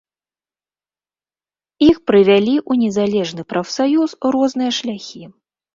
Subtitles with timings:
[1.89, 5.23] Іх прывялі ў незалежны прафсаюз розныя шляхі.